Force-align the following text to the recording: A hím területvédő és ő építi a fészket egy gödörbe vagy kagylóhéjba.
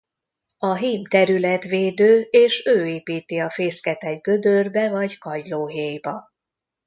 A 0.57 0.75
hím 0.75 1.07
területvédő 1.07 2.21
és 2.21 2.65
ő 2.65 2.85
építi 2.85 3.39
a 3.39 3.49
fészket 3.49 4.03
egy 4.03 4.21
gödörbe 4.21 4.89
vagy 4.89 5.17
kagylóhéjba. 5.17 6.31